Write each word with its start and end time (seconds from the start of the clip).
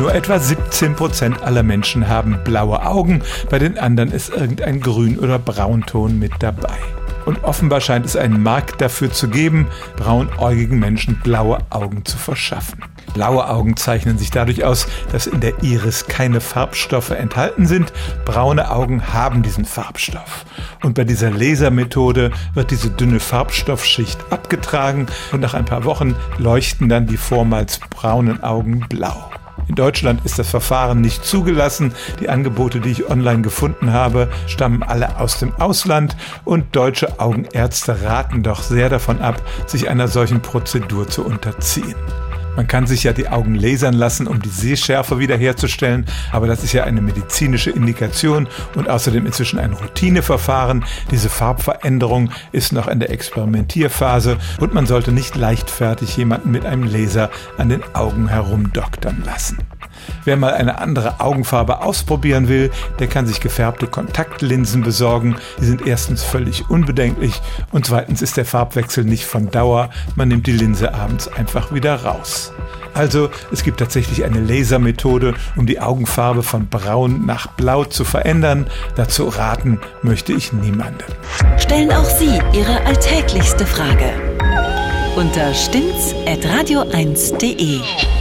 Nur 0.00 0.14
etwa 0.14 0.38
17 0.38 0.96
Prozent 0.96 1.42
aller 1.42 1.62
Menschen 1.62 2.08
haben 2.08 2.38
blaue 2.42 2.86
Augen, 2.86 3.20
bei 3.50 3.58
den 3.58 3.76
anderen 3.76 4.12
ist 4.12 4.30
irgendein 4.30 4.80
Grün- 4.80 5.18
oder 5.18 5.38
Braunton 5.38 6.18
mit 6.18 6.32
dabei. 6.38 6.78
Und 7.26 7.44
offenbar 7.44 7.82
scheint 7.82 8.06
es 8.06 8.16
einen 8.16 8.42
Markt 8.42 8.80
dafür 8.80 9.12
zu 9.12 9.28
geben, 9.28 9.66
braunäugigen 9.96 10.78
Menschen 10.78 11.20
blaue 11.22 11.58
Augen 11.68 12.06
zu 12.06 12.16
verschaffen. 12.16 12.82
Blaue 13.12 13.46
Augen 13.46 13.76
zeichnen 13.76 14.16
sich 14.16 14.30
dadurch 14.30 14.64
aus, 14.64 14.86
dass 15.12 15.26
in 15.26 15.42
der 15.42 15.62
Iris 15.62 16.06
keine 16.06 16.40
Farbstoffe 16.40 17.10
enthalten 17.10 17.66
sind. 17.66 17.92
Braune 18.24 18.70
Augen 18.70 19.12
haben 19.12 19.42
diesen 19.42 19.66
Farbstoff. 19.66 20.46
Und 20.82 20.94
bei 20.94 21.04
dieser 21.04 21.30
Lasermethode 21.30 22.30
wird 22.54 22.70
diese 22.70 22.88
dünne 22.88 23.20
Farbstoffschicht 23.20 24.18
abgetragen 24.32 25.08
und 25.30 25.40
nach 25.40 25.52
ein 25.52 25.66
paar 25.66 25.84
Wochen 25.84 26.16
leuchten 26.38 26.88
dann 26.88 27.06
die 27.06 27.18
vormals 27.18 27.80
braunen 27.80 28.42
Augen 28.42 28.86
blau. 28.88 29.30
In 29.68 29.74
Deutschland 29.74 30.24
ist 30.24 30.38
das 30.38 30.48
Verfahren 30.48 31.00
nicht 31.00 31.24
zugelassen. 31.24 31.92
Die 32.20 32.28
Angebote, 32.28 32.80
die 32.80 32.90
ich 32.90 33.08
online 33.08 33.42
gefunden 33.42 33.92
habe, 33.92 34.28
stammen 34.46 34.82
alle 34.82 35.18
aus 35.18 35.38
dem 35.38 35.54
Ausland 35.54 36.16
und 36.44 36.74
deutsche 36.74 37.20
Augenärzte 37.20 38.02
raten 38.02 38.42
doch 38.42 38.62
sehr 38.62 38.88
davon 38.88 39.20
ab, 39.20 39.42
sich 39.66 39.88
einer 39.88 40.08
solchen 40.08 40.42
Prozedur 40.42 41.08
zu 41.08 41.24
unterziehen. 41.24 41.96
Man 42.56 42.66
kann 42.66 42.86
sich 42.86 43.04
ja 43.04 43.12
die 43.12 43.28
Augen 43.28 43.54
lasern 43.54 43.94
lassen, 43.94 44.26
um 44.26 44.40
die 44.40 44.48
Sehschärfe 44.48 45.18
wiederherzustellen, 45.18 46.06
aber 46.32 46.46
das 46.46 46.64
ist 46.64 46.72
ja 46.72 46.84
eine 46.84 47.00
medizinische 47.00 47.70
Indikation 47.70 48.48
und 48.74 48.88
außerdem 48.88 49.26
inzwischen 49.26 49.58
ein 49.58 49.72
Routineverfahren. 49.72 50.84
Diese 51.10 51.28
Farbveränderung 51.28 52.30
ist 52.52 52.72
noch 52.72 52.88
in 52.88 53.00
der 53.00 53.10
Experimentierphase 53.10 54.38
und 54.58 54.74
man 54.74 54.86
sollte 54.86 55.12
nicht 55.12 55.36
leichtfertig 55.36 56.16
jemanden 56.16 56.50
mit 56.50 56.66
einem 56.66 56.84
Laser 56.84 57.30
an 57.56 57.68
den 57.68 57.82
Augen 57.94 58.28
herumdoktern 58.28 59.22
lassen. 59.24 59.58
Wer 60.24 60.36
mal 60.36 60.54
eine 60.54 60.78
andere 60.78 61.20
Augenfarbe 61.20 61.82
ausprobieren 61.82 62.48
will, 62.48 62.70
der 62.98 63.06
kann 63.06 63.26
sich 63.26 63.40
gefärbte 63.40 63.86
Kontaktlinsen 63.86 64.82
besorgen. 64.82 65.36
Die 65.60 65.64
sind 65.64 65.86
erstens 65.86 66.22
völlig 66.22 66.70
unbedenklich 66.70 67.40
und 67.72 67.86
zweitens 67.86 68.22
ist 68.22 68.36
der 68.36 68.44
Farbwechsel 68.44 69.04
nicht 69.04 69.24
von 69.24 69.50
Dauer. 69.50 69.90
Man 70.14 70.28
nimmt 70.28 70.46
die 70.46 70.52
Linse 70.52 70.94
abends 70.94 71.28
einfach 71.28 71.72
wieder 71.72 72.04
raus. 72.04 72.52
Also 72.94 73.30
es 73.52 73.62
gibt 73.62 73.78
tatsächlich 73.78 74.24
eine 74.24 74.40
Lasermethode, 74.40 75.34
um 75.56 75.66
die 75.66 75.80
Augenfarbe 75.80 76.42
von 76.42 76.68
braun 76.68 77.24
nach 77.24 77.46
blau 77.46 77.84
zu 77.84 78.04
verändern. 78.04 78.66
Dazu 78.96 79.28
raten 79.28 79.80
möchte 80.02 80.32
ich 80.32 80.52
niemandem. 80.52 81.06
Stellen 81.56 81.92
auch 81.92 82.04
Sie 82.04 82.40
Ihre 82.52 82.84
alltäglichste 82.84 83.64
Frage 83.64 84.12
unter 85.16 85.52
stimmtz.radio1.de. 85.52 88.19